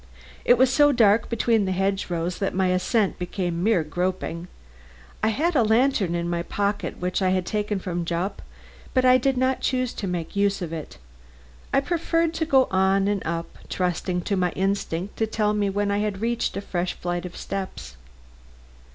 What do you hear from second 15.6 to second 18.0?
when I had reached a fresh flight of steps.